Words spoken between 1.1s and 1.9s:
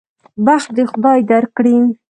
درکړي.